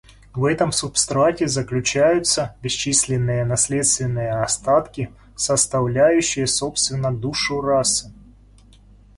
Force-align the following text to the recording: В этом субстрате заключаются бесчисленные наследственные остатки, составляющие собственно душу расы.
В 0.33 0.45
этом 0.45 0.71
субстрате 0.71 1.47
заключаются 1.47 2.55
бесчисленные 2.63 3.45
наследственные 3.45 4.33
остатки, 4.41 5.13
составляющие 5.35 6.47
собственно 6.47 7.15
душу 7.15 7.61
расы. 7.61 8.11